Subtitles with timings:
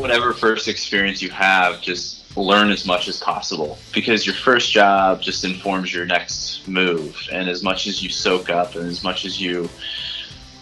[0.00, 5.20] whatever first experience you have, just learn as much as possible because your first job
[5.20, 7.16] just informs your next move.
[7.32, 9.68] And as much as you soak up and as much as you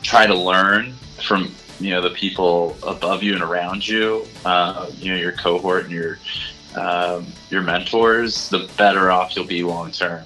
[0.02, 5.12] try to learn from you know the people above you and around you, uh, you
[5.12, 6.18] know your cohort and your
[6.76, 10.24] um, your mentors, the better off you'll be long term.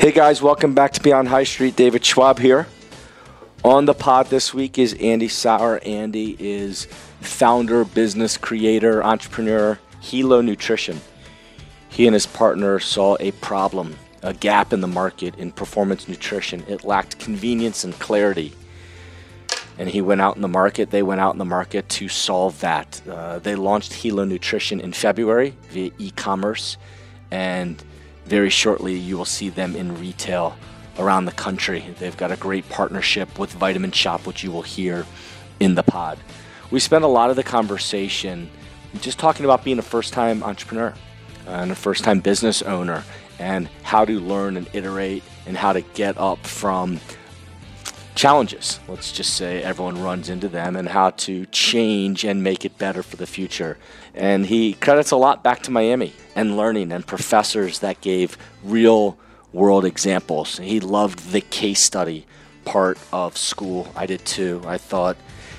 [0.00, 1.76] Hey guys, welcome back to Beyond High Street.
[1.76, 2.66] David Schwab here.
[3.64, 5.80] On the pod this week is Andy Sauer.
[5.84, 6.86] Andy is
[7.20, 11.00] founder, business creator, entrepreneur, Helo Nutrition.
[11.88, 16.64] He and his partner saw a problem, a gap in the market in performance nutrition.
[16.68, 18.52] It lacked convenience and clarity.
[19.78, 22.60] And he went out in the market, they went out in the market to solve
[22.60, 23.00] that.
[23.08, 26.76] Uh, they launched Helo Nutrition in February via e commerce,
[27.30, 27.82] and
[28.26, 30.56] very shortly you will see them in retail
[30.98, 31.84] around the country.
[31.98, 35.06] They've got a great partnership with Vitamin Shoppe, which you will hear
[35.60, 36.18] in the pod.
[36.70, 38.50] We spent a lot of the conversation
[39.00, 40.92] just talking about being a first time entrepreneur
[41.46, 43.04] and a first time business owner
[43.38, 47.00] and how to learn and iterate and how to get up from
[48.14, 48.80] challenges.
[48.88, 53.02] Let's just say everyone runs into them and how to change and make it better
[53.02, 53.78] for the future.
[54.14, 59.16] And he credits a lot back to Miami and learning and professors that gave real
[59.52, 60.58] world examples.
[60.58, 62.26] He loved the case study
[62.64, 63.90] part of school.
[63.96, 64.62] I did too.
[64.66, 65.16] I thought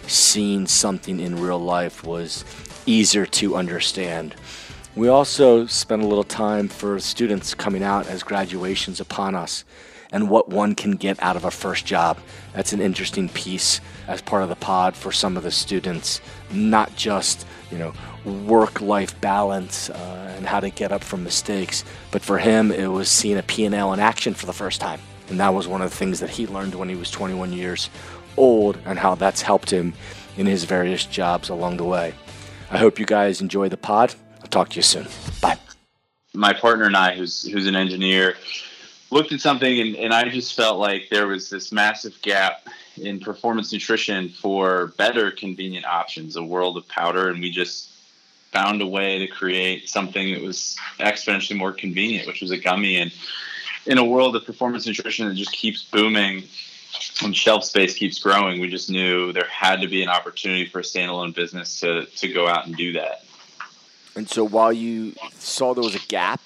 [0.09, 2.43] seeing something in real life was
[2.85, 4.35] easier to understand.
[4.95, 9.63] We also spent a little time for students coming out as graduations upon us
[10.11, 12.17] and what one can get out of a first job.
[12.53, 16.19] That's an interesting piece as part of the pod for some of the students,
[16.51, 17.93] not just, you know,
[18.25, 21.85] work life balance uh, and how to get up from mistakes.
[22.11, 24.99] But for him, it was seeing a P&L in action for the first time.
[25.29, 27.91] And that was one of the things that he learned when he was 21 years
[28.39, 29.93] old and how that's helped him
[30.37, 32.13] in his various jobs along the way.
[32.71, 34.15] I hope you guys enjoy the pod.
[34.41, 35.07] I'll talk to you soon.
[35.41, 35.57] Bye.
[36.33, 38.35] My partner and I, who's, who's an engineer,
[39.11, 42.67] looked at something and, and I just felt like there was this massive gap
[42.97, 47.89] in performance nutrition for better convenient options, a world of powder, and we just
[48.51, 52.97] found a way to create something that was exponentially more convenient, which was a gummy.
[52.97, 53.11] And
[53.85, 56.43] in a world of performance nutrition that just keeps booming
[57.23, 60.79] and shelf space keeps growing, we just knew there had to be an opportunity for
[60.79, 63.23] a standalone business to, to go out and do that.
[64.15, 66.41] And so while you saw there was a gap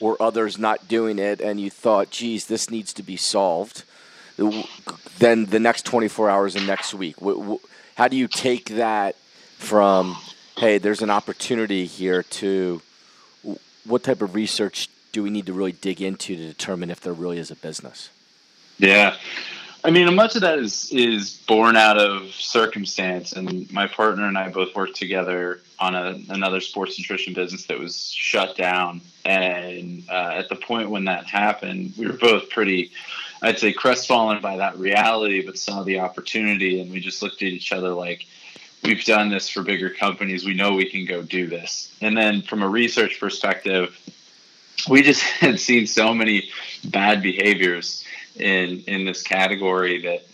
[0.00, 3.84] or others not doing it and you thought, geez, this needs to be solved,
[5.18, 7.16] then the next 24 hours and next week,
[7.96, 9.16] how do you take that
[9.58, 10.16] from
[10.58, 12.80] hey, there's an opportunity here to
[13.84, 17.12] what type of research do we need to really dig into to determine if there
[17.12, 18.10] really is a business?
[18.78, 19.16] Yeah.
[19.84, 24.38] I mean, much of that is is born out of circumstance, and my partner and
[24.38, 29.00] I both worked together on a, another sports nutrition business that was shut down.
[29.24, 32.92] And uh, at the point when that happened, we were both pretty,
[33.42, 37.48] I'd say, crestfallen by that reality, but saw the opportunity, and we just looked at
[37.48, 38.26] each other like,
[38.84, 40.44] we've done this for bigger companies.
[40.44, 41.92] We know we can go do this.
[42.00, 43.98] And then from a research perspective,
[44.88, 46.50] we just had seen so many
[46.84, 48.04] bad behaviors
[48.36, 50.26] in in this category that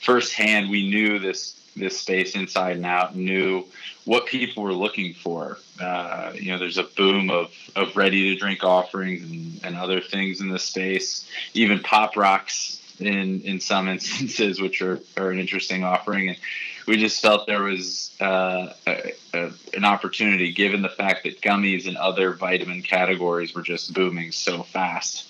[0.00, 3.64] firsthand we knew this this space inside and out, knew
[4.04, 5.58] what people were looking for.
[5.80, 10.00] Uh, you know, there's a boom of, of ready to drink offerings and, and other
[10.00, 15.38] things in the space, even pop rocks in in some instances, which are, are an
[15.38, 16.30] interesting offering.
[16.30, 16.38] And
[16.86, 21.86] we just felt there was uh, a, a, an opportunity, given the fact that gummies
[21.86, 25.28] and other vitamin categories were just booming so fast.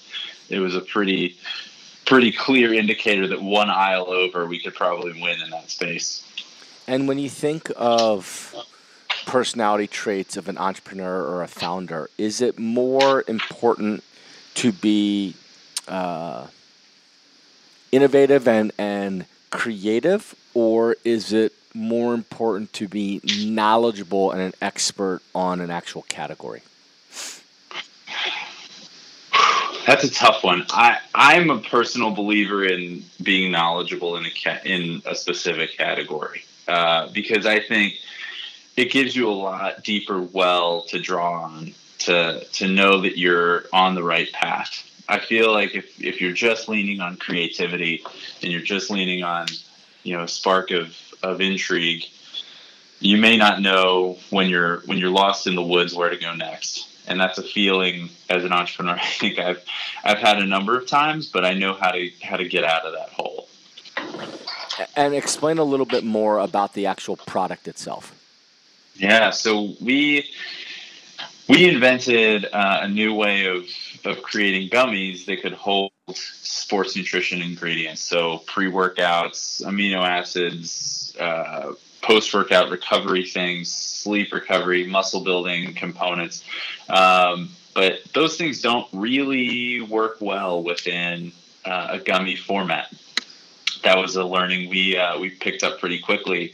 [0.49, 1.37] It was a pretty
[2.13, 6.23] pretty clear indicator that one aisle over, we could probably win in that space.
[6.87, 8.55] And when you think of
[9.25, 14.05] personality traits of an entrepreneur or a founder, is it more important
[14.57, 15.35] to be
[15.89, 16.49] uh,
[17.93, 25.23] innovative and, and creative, or is it more important to be knowledgeable and an expert
[25.35, 26.61] on an actual category?
[29.87, 30.65] That's a tough one.
[30.71, 36.45] I I'm a personal believer in being knowledgeable in a ca- in a specific category
[36.69, 37.95] uh, because I think
[38.77, 43.65] it gives you a lot deeper well to draw on to to know that you're
[43.73, 44.89] on the right path.
[45.09, 48.05] I feel like if, if you're just leaning on creativity
[48.43, 49.47] and you're just leaning on,
[50.05, 52.05] you know, a spark of, of intrigue,
[53.01, 56.35] you may not know when you're when you're lost in the woods where to go
[56.35, 56.89] next.
[57.07, 59.65] And that's a feeling as an entrepreneur I think I've
[60.05, 62.85] I've had a number of times, but I know how to how to get out
[62.85, 63.49] of that hole.
[64.97, 68.15] And explain a little bit more about the actual product itself.
[68.95, 70.27] Yeah, so we
[71.49, 73.65] we invented uh, a new way of
[74.05, 78.03] of creating gummies that could hold sports nutrition ingredients.
[78.03, 81.73] So pre workouts, amino acids, uh,
[82.03, 86.45] post workout recovery things, sleep recovery, muscle building components.
[86.89, 91.33] Um, but those things don't really work well within
[91.65, 92.93] uh, a gummy format.
[93.85, 96.53] That was a learning we uh, we picked up pretty quickly,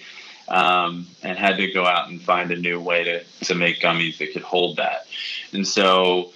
[0.48, 4.18] um, and had to go out and find a new way to to make gummies
[4.18, 5.06] that could hold that.
[5.52, 6.32] And so,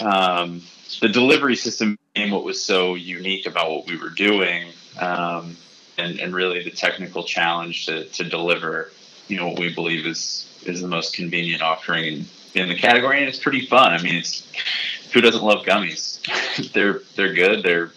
[0.00, 0.62] um,
[1.00, 4.68] the delivery system became what was so unique about what we were doing,
[4.98, 5.56] um,
[5.98, 8.90] and and really the technical challenge to to deliver,
[9.28, 13.18] you know, what we believe is is the most convenient offering in, in the category,
[13.18, 13.92] and it's pretty fun.
[13.92, 14.46] I mean, it's
[15.12, 16.20] who doesn't love gummies?
[16.72, 17.62] they're they're good.
[17.62, 17.92] They're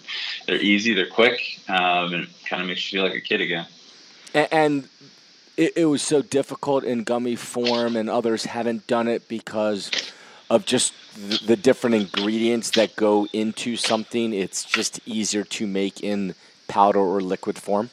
[0.48, 0.94] they're easy.
[0.94, 3.68] They're quick, um, and it kind of makes you feel like a kid again.
[4.33, 4.88] And,
[5.57, 9.92] it, it, was so difficult in gummy form, and others haven't done it because
[10.50, 10.94] of just
[11.45, 14.33] the different ingredients that go into something.
[14.33, 16.33] It's just easier to make in
[16.71, 17.89] powder or liquid form.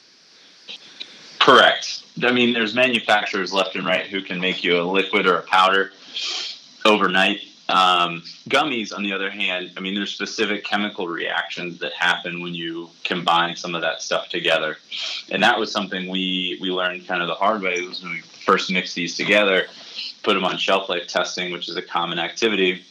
[1.39, 2.03] Correct.
[2.23, 5.43] I mean, there's manufacturers left and right who can make you a liquid or a
[5.43, 5.91] powder
[6.85, 7.39] overnight
[7.69, 12.55] um, gummies, on the other hand, I mean, there's specific chemical reactions that happen when
[12.55, 14.77] you combine some of that stuff together,
[15.29, 18.21] and that was something we we learned kind of the hard way was when we
[18.21, 19.67] first mixed these together,
[20.23, 22.81] put them on shelf life testing, which is a common activity.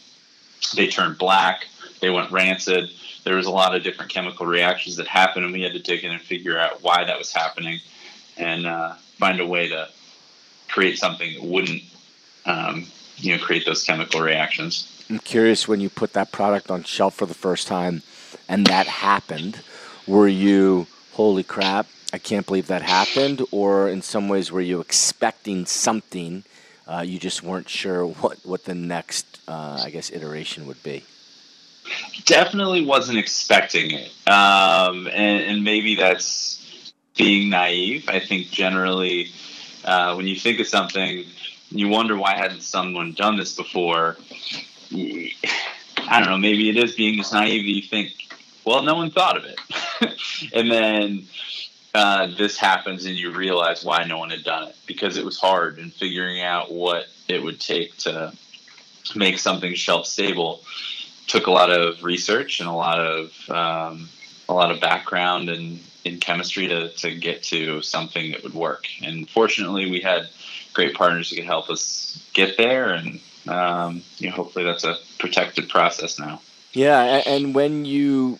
[0.76, 1.66] They turned black,
[2.00, 2.90] they went rancid.
[3.24, 6.04] There was a lot of different chemical reactions that happened, and we had to dig
[6.04, 7.80] in and figure out why that was happening,
[8.36, 9.88] and uh, find a way to
[10.68, 11.82] create something that wouldn't
[12.46, 12.86] um,
[13.16, 15.04] you know create those chemical reactions.
[15.10, 18.02] I'm curious when you put that product on shelf for the first time,
[18.48, 19.60] and that happened.
[20.06, 21.86] Were you holy crap?
[22.12, 26.44] I can't believe that happened, or in some ways, were you expecting something?
[26.86, 31.04] Uh, you just weren't sure what what the next, uh, I guess, iteration would be.
[32.24, 38.08] Definitely wasn't expecting it, um, and, and maybe that's being naive.
[38.08, 39.28] I think generally,
[39.84, 41.24] uh, when you think of something
[41.70, 44.16] you wonder why hadn't someone done this before.
[44.92, 46.38] I don't know.
[46.38, 47.64] Maybe it is being just naive.
[47.64, 48.12] You think,
[48.64, 49.60] well, no one thought of it,
[50.54, 51.24] and then
[51.94, 55.38] uh, this happens, and you realize why no one had done it because it was
[55.38, 58.32] hard, and figuring out what it would take to
[59.14, 60.60] make something shelf stable
[61.28, 64.08] took a lot of research and a lot of um,
[64.48, 68.86] a lot of background and in chemistry to, to get to something that would work.
[69.02, 70.28] And fortunately, we had
[70.72, 74.96] great partners who could help us get there, and um, you know, hopefully that's a
[75.18, 76.40] protected process now.
[76.72, 78.38] Yeah, and when you,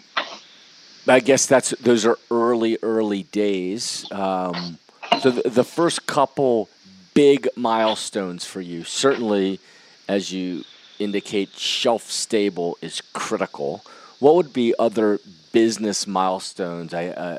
[1.07, 4.11] I guess that's those are early, early days.
[4.13, 4.79] Um,
[5.21, 6.69] so the, the first couple
[7.15, 9.61] big milestones for you, certainly,
[10.07, 10.65] as you
[10.99, 13.85] indicate, shelf stable is critical.
[14.19, 15.21] What would be other
[15.53, 17.39] business milestones a,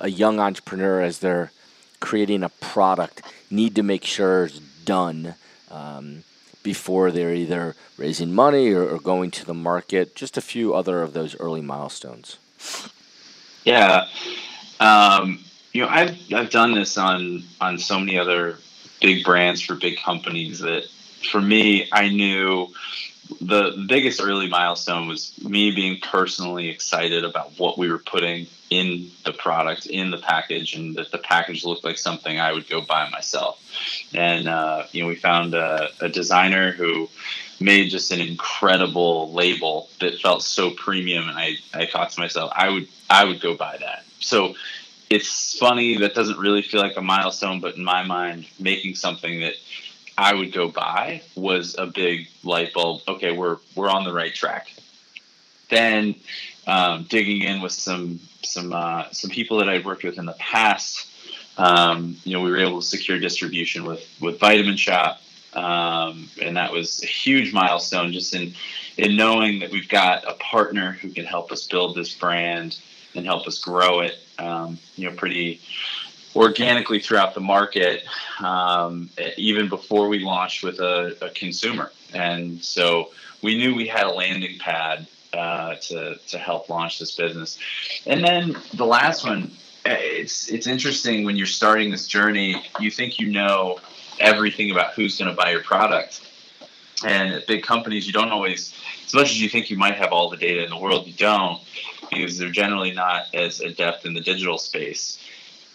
[0.00, 1.52] a, a young entrepreneur as they're
[2.00, 5.34] creating a product need to make sure it's done
[5.70, 6.24] um,
[6.62, 10.14] before they're either raising money or, or, going to the market.
[10.14, 12.38] Just a few other of those early milestones.
[13.64, 14.06] Yeah,
[14.80, 15.38] um,
[15.72, 18.58] you know, I've I've done this on on so many other
[19.00, 20.84] big brands for big companies that
[21.22, 22.68] for me, I knew
[23.40, 29.10] the biggest early milestone was me being personally excited about what we were putting in
[29.24, 32.80] the product, in the package, and that the package looked like something I would go
[32.80, 33.60] buy myself.
[34.14, 37.08] And uh, you know, we found a, a designer who
[37.60, 42.52] made just an incredible label that felt so premium, and I I thought to myself,
[42.54, 44.04] I would I would go buy that.
[44.20, 44.54] So
[45.08, 49.40] it's funny that doesn't really feel like a milestone, but in my mind, making something
[49.40, 49.54] that
[50.20, 53.00] I would go buy was a big light bulb.
[53.08, 54.70] Okay, we're we're on the right track.
[55.70, 56.14] Then
[56.66, 60.34] um, digging in with some some uh, some people that I'd worked with in the
[60.34, 61.08] past,
[61.56, 65.16] um, you know, we were able to secure distribution with with Vitamin Shoppe,
[65.54, 68.52] um, and that was a huge milestone just in
[68.98, 72.78] in knowing that we've got a partner who can help us build this brand
[73.14, 74.18] and help us grow it.
[74.38, 75.62] Um, you know, pretty
[76.34, 78.04] organically throughout the market,
[78.40, 81.90] um, even before we launched with a, a, consumer.
[82.14, 83.10] And so
[83.42, 87.58] we knew we had a landing pad uh, to to help launch this business.
[88.06, 89.50] And then the last one,
[89.84, 92.62] it's it's interesting when you're starting this journey.
[92.78, 93.78] You think you know
[94.18, 96.26] everything about who's going to buy your product.
[97.02, 98.74] And at big companies, you don't always,
[99.06, 101.14] as much as you think you might have all the data in the world, you
[101.14, 101.58] don't,
[102.10, 105.18] because they're generally not as adept in the digital space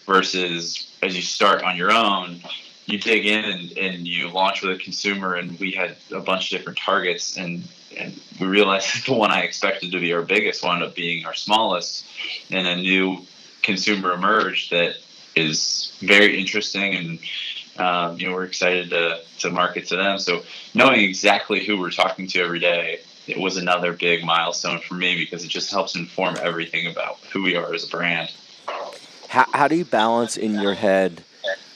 [0.06, 2.40] versus as you start on your own,
[2.86, 6.52] you dig in and, and you launch with a consumer, and we had a bunch
[6.52, 10.62] of different targets, and and we realized the one I expected to be our biggest
[10.62, 12.06] wound up being our smallest,
[12.50, 13.18] and a new
[13.62, 14.96] consumer emerged that
[15.34, 17.18] is very interesting and
[17.78, 20.18] um, you know we're excited to, to market to them.
[20.18, 24.94] So knowing exactly who we're talking to every day it was another big milestone for
[24.94, 28.32] me because it just helps inform everything about who we are as a brand
[29.28, 31.22] how, how do you balance in your head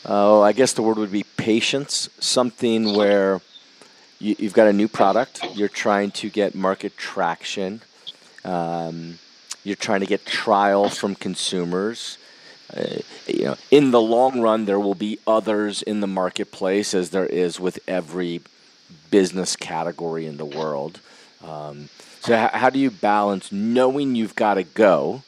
[0.07, 3.41] oh i guess the word would be patience something where
[4.19, 7.81] you, have got a new product you're trying to get market traction
[8.45, 9.19] um,
[9.65, 12.19] you're trying to get trial from consumers
[12.77, 17.11] uh, you know, in the long run, there will be others in the marketplace, as
[17.11, 18.41] there is with every
[19.11, 21.01] business category in the world.
[21.43, 21.89] Um,
[22.21, 25.23] so, h- how do you balance knowing you've got to go,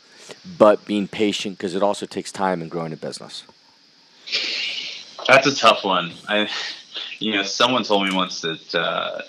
[0.58, 3.44] but being patient because it also takes time in growing a business?
[5.26, 6.12] That's a tough one.
[6.28, 6.48] I,
[7.18, 9.22] you know, someone told me once that uh,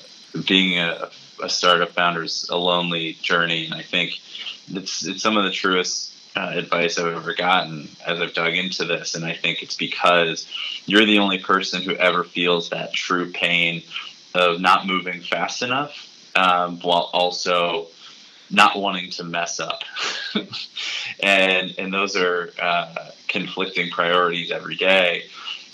[0.47, 1.09] being a,
[1.41, 4.19] a startup founder is a lonely journey, and I think
[4.69, 8.85] it's it's some of the truest uh, advice I've ever gotten as I've dug into
[8.85, 9.15] this.
[9.15, 10.47] And I think it's because
[10.85, 13.83] you're the only person who ever feels that true pain
[14.33, 17.87] of not moving fast enough um, while also
[18.53, 19.81] not wanting to mess up.
[21.21, 25.23] and, and those are uh, conflicting priorities every day.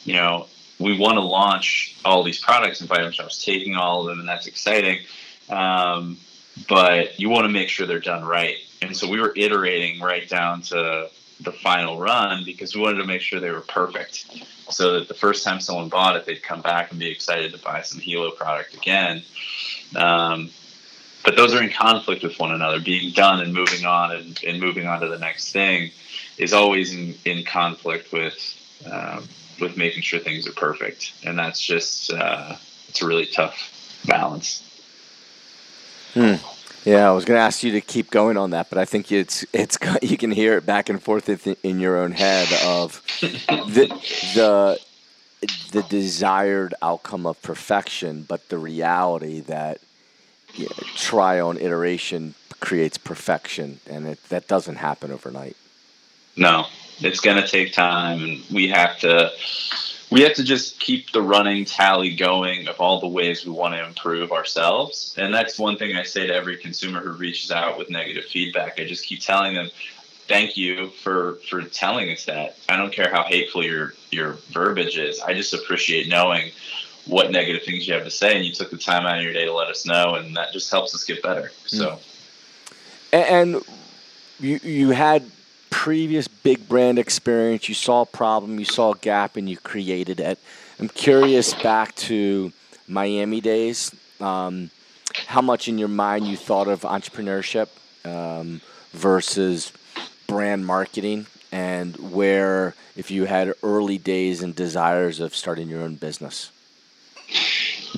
[0.06, 0.48] You know,
[0.80, 4.28] we want to launch all these products and Vitamin Shoppe's taking all of them, and
[4.28, 5.00] that's exciting.
[5.50, 6.18] Um,
[6.68, 10.28] but you want to make sure they're done right and so we were iterating right
[10.28, 11.10] down to
[11.42, 15.14] the final run because we wanted to make sure they were perfect so that the
[15.14, 18.36] first time someone bought it they'd come back and be excited to buy some helo
[18.36, 19.22] product again
[19.96, 20.50] um,
[21.24, 22.80] but those are in conflict with one another.
[22.80, 25.92] Being done and moving on and, and moving on to the next thing
[26.38, 28.56] is always in, in conflict with
[28.90, 29.28] um,
[29.60, 31.14] with making sure things are perfect.
[31.26, 32.56] And that's just uh,
[32.88, 34.64] it's a really tough balance.
[36.14, 36.36] Hmm.
[36.86, 39.12] Yeah, I was going to ask you to keep going on that, but I think
[39.12, 41.30] it's it's you can hear it back and forth
[41.64, 43.88] in your own head of the
[44.34, 44.80] the
[45.72, 49.80] the desired outcome of perfection, but the reality that
[50.56, 55.56] you know, trial and iteration creates perfection, and it, that doesn't happen overnight.
[56.36, 56.66] No,
[57.00, 59.32] it's going to take time, and we have to
[60.12, 63.76] we have to just keep the running tally going of all the ways we want
[63.76, 65.14] to improve ourselves.
[65.18, 68.80] And that's one thing I say to every consumer who reaches out with negative feedback.
[68.80, 69.70] I just keep telling them,
[70.28, 72.58] thank you for for telling us that.
[72.68, 75.20] I don't care how hateful your your verbiage is.
[75.22, 76.52] I just appreciate knowing
[77.06, 79.34] what negative things you have to say and you took the time out of your
[79.34, 81.52] day to let us know and that just helps us get better.
[81.66, 82.00] So
[83.12, 83.62] and
[84.40, 85.24] you you had
[85.70, 90.20] previous big brand experience, you saw a problem, you saw a gap, and you created
[90.20, 90.40] it.
[90.80, 92.52] I'm curious back to
[92.88, 94.72] Miami days, um,
[95.28, 97.68] how much in your mind you thought of entrepreneurship
[98.06, 99.72] um, versus
[100.28, 105.96] brand marketing, and where if you had early days and desires of starting your own
[105.96, 106.52] business.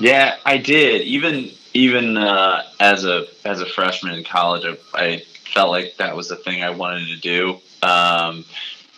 [0.02, 1.04] Yeah, I did.
[1.04, 5.20] Even even uh, as a as a freshman in college, I, I
[5.54, 7.60] felt like that was the thing I wanted to do.
[7.88, 8.44] Um,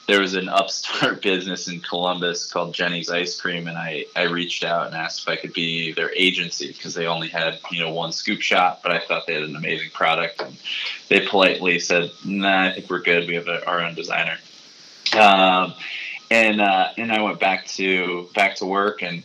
[0.07, 4.63] there was an upstart business in Columbus called Jeni's Ice Cream, and I, I reached
[4.63, 7.91] out and asked if I could be their agency because they only had you know
[7.91, 10.55] one scoop shop, but I thought they had an amazing product, and
[11.09, 13.27] they politely said, "Nah, I think we're good.
[13.27, 14.37] We have our own designer."
[15.19, 15.73] Um,
[16.31, 19.21] and uh, and I went back to back to work, and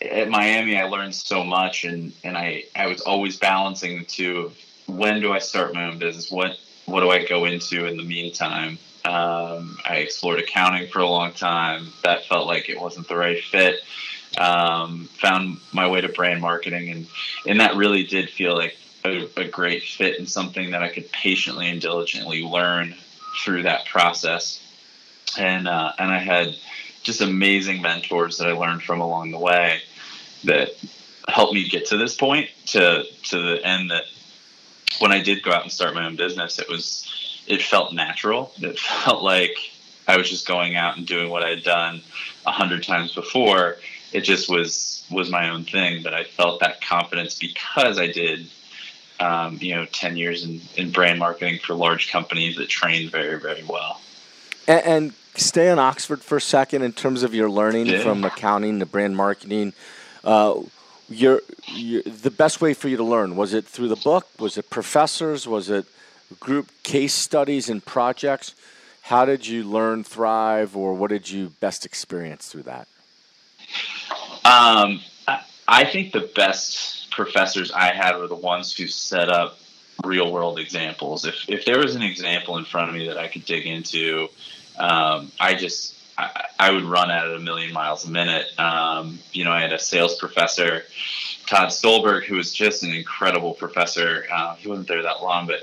[0.00, 4.52] at, Miami, I learned so much, and and I I was always balancing the two
[4.88, 6.30] when do I start my own business?
[6.30, 8.78] What what do I go into in the meantime?
[9.04, 11.88] Um, I explored accounting for a long time.
[12.02, 13.80] That felt like it wasn't the right fit.
[14.36, 17.06] Um, found my way to brand marketing, and
[17.46, 21.10] and that really did feel like a, a great fit and something that I could
[21.12, 22.94] patiently and diligently learn
[23.42, 24.64] through that process.
[25.38, 26.56] And uh, and I had
[27.02, 29.80] just amazing mentors that I learned from along the way
[30.44, 30.70] that
[31.28, 34.04] helped me get to this point to to the end that
[34.98, 38.52] when I did go out and start my own business, it was it felt natural.
[38.58, 39.56] It felt like
[40.06, 42.02] I was just going out and doing what I had done
[42.46, 43.76] a hundred times before.
[44.12, 48.46] It just was was my own thing, but I felt that confidence because I did,
[49.20, 53.38] um, you know, ten years in, in brand marketing for large companies that trained very
[53.38, 54.00] very well.
[54.66, 58.02] And, and stay in Oxford for a second in terms of your learning yeah.
[58.02, 59.72] from accounting to brand marketing.
[60.28, 60.60] Uh,
[61.08, 64.26] your, your, the best way for you to learn was it through the book?
[64.38, 65.48] Was it professors?
[65.48, 65.86] Was it
[66.38, 68.54] group case studies and projects?
[69.00, 72.88] How did you learn thrive or what did you best experience through that?
[74.44, 75.00] Um,
[75.66, 79.58] I think the best professors I had were the ones who set up
[80.04, 81.24] real world examples.
[81.24, 84.28] If if there was an example in front of me that I could dig into,
[84.78, 88.46] um, I just I, I, would run at a million miles a minute.
[88.58, 90.82] Um, you know, I had a sales professor,
[91.46, 94.26] Todd Stolberg, who was just an incredible professor.
[94.32, 95.60] Uh, he wasn't there that long, but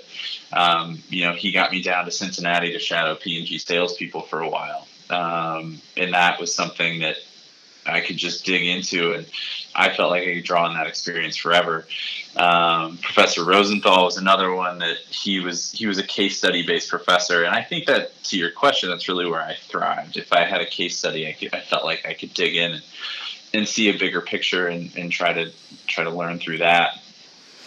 [0.58, 4.22] um, you know, he got me down to Cincinnati to shadow P and G salespeople
[4.22, 7.18] for a while, um, and that was something that
[7.86, 9.26] I could just dig into, and
[9.76, 11.86] I felt like I could draw on that experience forever.
[12.36, 16.90] Um, professor Rosenthal was another one that he was he was a case study based
[16.90, 20.18] professor, and I think that to your question, that's really where I thrived.
[20.18, 22.74] If I had a case study, I, could, I felt like I could dig in
[22.74, 22.84] and,
[23.54, 25.52] and see a bigger picture and, and try to
[25.88, 27.00] try to learn through that.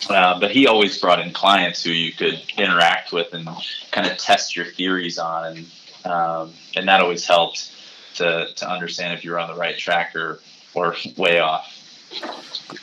[0.09, 3.49] Uh, but he always brought in clients who you could interact with and
[3.91, 5.67] kind of test your theories on, and,
[6.05, 7.73] um, and that always helped
[8.17, 10.41] to, to understand if you're on the right track or,
[10.75, 11.75] or way off.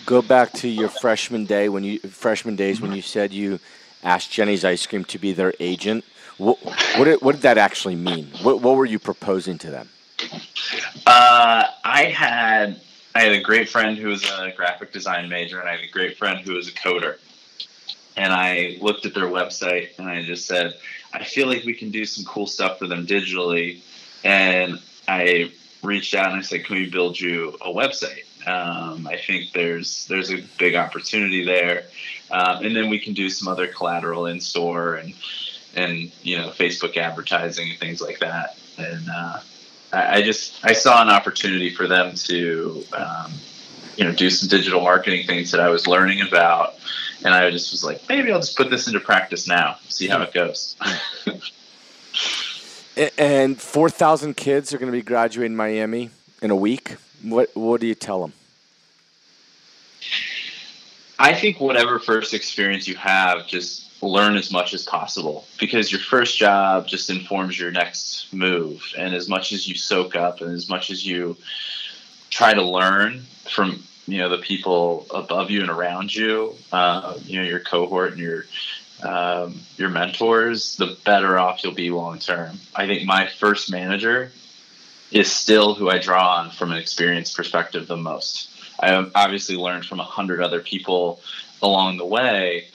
[0.05, 3.59] Go back to your freshman day when you freshman days when you said you
[4.03, 6.05] asked Jeni's Ice Cream to be their agent.
[6.37, 8.27] What what did, what did that actually mean?
[8.43, 9.89] What what were you proposing to them?
[11.07, 12.79] Uh, I had
[13.15, 15.91] I had a great friend who was a graphic design major, and I had a
[15.91, 17.17] great friend who was a coder.
[18.17, 20.73] And I looked at their website and I just said,
[21.13, 23.81] I feel like we can do some cool stuff for them digitally.
[24.23, 25.51] And I
[25.83, 30.05] reached out and I said, "Can we build you a website?" Um, I think there's
[30.07, 31.85] there's a big opportunity there,
[32.31, 35.13] um, and then we can do some other collateral in store and
[35.75, 38.57] and you know Facebook advertising and things like that.
[38.77, 39.39] And uh,
[39.93, 43.33] I, I, just I saw an opportunity for them to um,
[43.97, 46.75] you know do some digital marketing things that I was learning about,
[47.23, 50.21] and I just was like, maybe I'll just put this into practice now, see how
[50.21, 50.75] it goes.
[53.17, 56.11] And 4,000 kids are going to be graduating Miami
[56.41, 56.95] in a week.
[57.23, 58.33] What, what do you tell them?
[61.17, 66.01] I think whatever first experience you have, just learn as much as possible because your
[66.01, 68.83] first job just informs your next move.
[68.97, 71.37] And as much as you soak up and as much as you
[72.29, 77.41] try to learn from you know the people above you and around you, uh, you
[77.41, 78.45] know your cohort and your
[79.03, 82.59] um, your mentors, the better off you'll be long term.
[82.75, 84.31] I think my first manager
[85.11, 88.49] is still who I draw on from an experience perspective the most.
[88.79, 91.21] I have obviously learned from a hundred other people
[91.61, 92.67] along the way,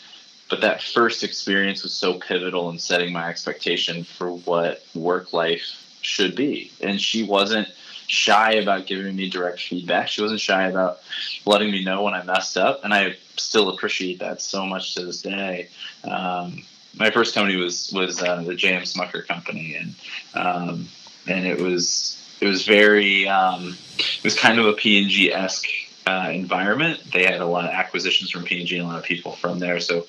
[0.49, 5.99] but that first experience was so pivotal in setting my expectation for what work life
[6.03, 6.73] should be.
[6.81, 7.69] And she wasn't
[8.11, 10.09] shy about giving me direct feedback.
[10.09, 10.99] She wasn't shy about
[11.47, 15.05] letting me know when I messed up, and I still appreciate that so much to
[15.05, 15.69] this day.
[16.03, 16.65] Um,
[16.99, 18.83] my first company was was uh, the J.M.
[18.83, 19.95] Smucker company, and
[20.35, 20.89] um,
[21.29, 25.69] and it was it was very um, it was kind of a P&G esque
[26.09, 27.01] uh, environment.
[27.13, 29.79] They had a lot of acquisitions from P&G and a lot of people from there,
[29.79, 30.07] so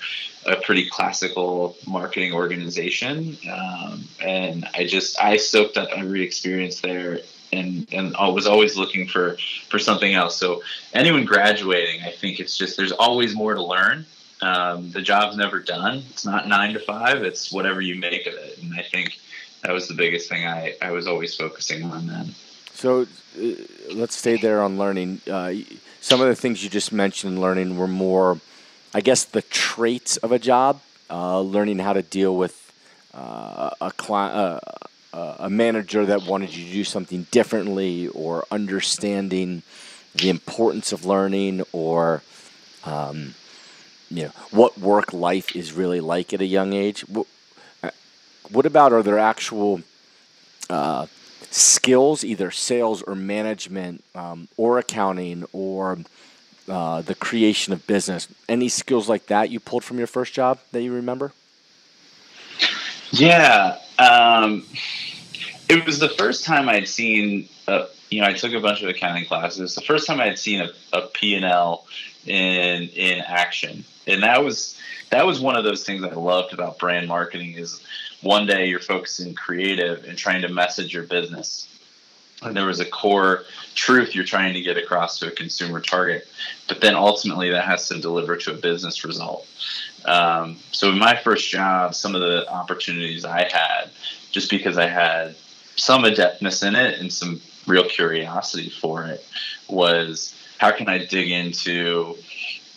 [0.47, 3.37] a pretty classical marketing organization.
[3.47, 7.19] Um, and I just I soaked up every experience there
[7.51, 9.37] and and was always looking for
[9.69, 10.37] for something else.
[10.37, 10.61] So
[10.93, 14.05] anyone graduating, I think it's just there's always more to learn.
[14.41, 16.03] Um, the job's never done.
[16.09, 17.23] It's not nine to five.
[17.23, 18.57] It's whatever you make of it.
[18.61, 19.19] And I think
[19.63, 22.33] that was the biggest thing I I was always focusing on then.
[22.73, 23.45] So uh,
[23.91, 25.21] let's stay there on learning.
[25.29, 25.53] Uh,
[25.99, 28.39] some of the things you just mentioned learning were more,
[28.93, 30.81] I guess, the traits of a job.
[31.09, 32.71] Uh, learning how to deal with
[33.13, 34.63] uh, a client
[35.13, 39.61] a manager that wanted you to do something differently or understanding
[40.15, 42.21] the importance of learning or
[42.85, 43.33] um,
[44.09, 47.01] you know what work life is really like at a young age.
[47.01, 47.27] What,
[47.83, 47.91] uh,
[48.51, 49.81] what about are there actual
[50.69, 51.07] uh,
[51.49, 55.99] skills either sales or management um, or accounting or
[56.67, 58.27] uh, the creation of business?
[58.47, 61.33] Any skills like that you pulled from your first job that you remember?
[63.11, 64.65] Yeah um,
[65.69, 68.89] it was the first time I'd seen, a, you know, I took a bunch of
[68.89, 69.75] accounting classes.
[69.75, 71.85] The first time I'd seen a, a P&L
[72.25, 76.77] in in action, and that was that was one of those things I loved about
[76.77, 77.53] brand marketing.
[77.53, 77.81] Is
[78.21, 81.67] one day you're focusing creative and trying to message your business,
[82.43, 83.43] and there was a core
[83.75, 86.27] truth you're trying to get across to a consumer target,
[86.67, 89.47] but then ultimately that has to deliver to a business result.
[90.05, 93.89] Um, so in my first job, some of the opportunities I had,
[94.31, 95.35] just because I had
[95.75, 99.25] some adeptness in it and some real curiosity for it
[99.67, 102.15] was how can I dig into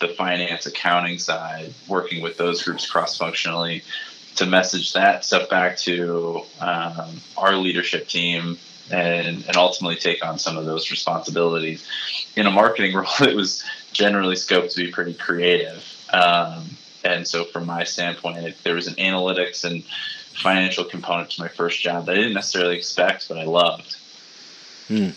[0.01, 3.83] the finance accounting side, working with those groups cross functionally
[4.37, 8.59] to message that stuff back to um, our leadership team
[8.91, 11.87] and and ultimately take on some of those responsibilities.
[12.37, 15.85] In a marketing role, it was generally scoped to be pretty creative.
[16.13, 16.65] Um,
[17.05, 19.85] and so, from my standpoint, there was an analytics and
[20.35, 23.97] financial component to my first job that I didn't necessarily expect, but I loved.
[24.89, 25.11] Hmm.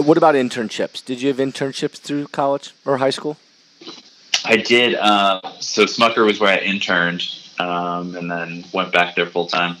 [0.00, 1.04] What about internships?
[1.04, 3.36] Did you have internships through college or high school?
[4.44, 4.96] I did.
[4.96, 7.22] Uh, so Smucker was where I interned,
[7.58, 9.76] um, and then went back there full time.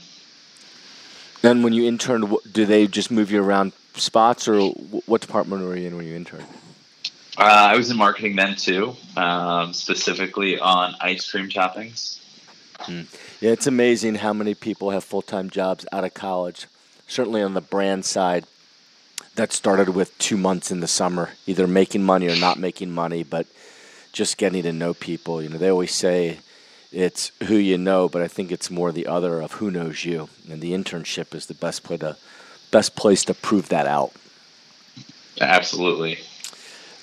[1.42, 4.70] Then, when you interned, do they just move you around spots, or
[5.06, 6.46] what department were you in when you interned?
[7.36, 7.42] Uh,
[7.72, 12.20] I was in marketing then too, um, specifically on ice cream toppings.
[12.80, 13.02] Hmm.
[13.40, 16.66] Yeah, it's amazing how many people have full time jobs out of college.
[17.06, 18.46] Certainly on the brand side,
[19.34, 23.24] that started with two months in the summer, either making money or not making money,
[23.24, 23.46] but
[24.12, 25.42] just getting to know people.
[25.42, 26.38] You know, they always say
[26.92, 30.28] it's who you know, but I think it's more the other of who knows you.
[30.48, 32.16] And the internship is the best place to
[32.70, 34.12] best place to prove that out.
[35.40, 36.18] Absolutely.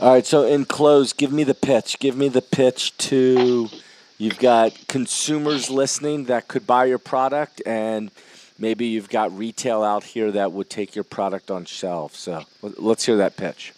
[0.02, 2.00] All right, so in close, give me the pitch.
[2.00, 3.70] Give me the pitch to
[4.18, 8.10] you've got consumers listening that could buy your product and
[8.58, 12.16] maybe you've got retail out here that would take your product on shelf.
[12.16, 13.74] So let's hear that pitch.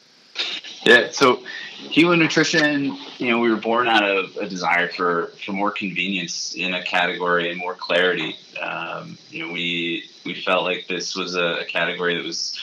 [0.85, 1.41] Yeah, so
[1.77, 6.53] human Nutrition, you know, we were born out of a desire for, for more convenience
[6.55, 8.35] in a category and more clarity.
[8.61, 12.57] Um, you know, we we felt like this was a, category that was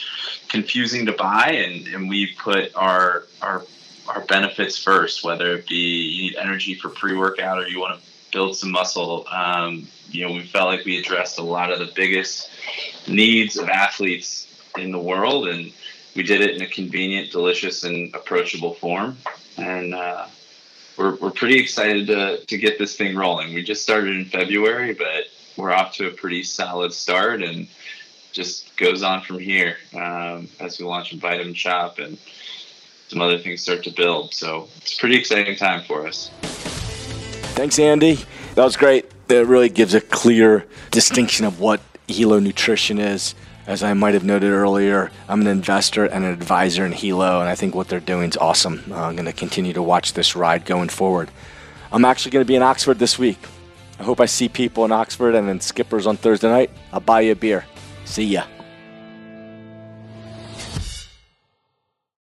[0.47, 3.63] confusing to buy, and, and we put our our
[4.07, 7.99] our benefits first, whether it be you need energy for pre workout or you want
[7.99, 9.25] to build some muscle.
[9.29, 12.49] Um, you know, we felt like we addressed a lot of the biggest
[13.07, 15.71] needs of athletes in the world, and
[16.15, 19.17] we did it in a convenient, delicious, and approachable form.
[19.57, 20.27] And uh,
[20.97, 23.53] we're, we're pretty excited to, to get this thing rolling.
[23.53, 25.25] We just started in February, but
[25.57, 27.67] we're off to a pretty solid start and
[28.31, 32.17] just goes on from here um, as we launch Vitamin Shoppe and
[33.07, 34.33] some other things start to build.
[34.33, 36.31] So it's a pretty exciting time for us.
[37.53, 38.19] Thanks, Andy.
[38.55, 39.05] That was great.
[39.27, 43.35] That really gives a clear distinction of what Helo Nutrition is.
[43.67, 47.47] As I might have noted earlier, I'm an investor and an advisor in Hilo, and
[47.47, 48.83] I think what they're doing is awesome.
[48.89, 51.29] Uh, I'm going to continue to watch this ride going forward.
[51.91, 53.37] I'm actually going to be in Oxford this week.
[53.99, 56.71] I hope I see people in Oxford and then Skippers on Thursday night.
[56.91, 57.65] I'll buy you a beer.
[58.05, 58.45] See ya.